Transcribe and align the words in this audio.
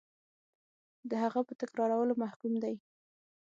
د 1.09 1.11
هغه 1.23 1.39
په 1.47 1.53
تکرارولو 1.61 2.13
محکوم 2.23 2.53
دی. 2.63 2.75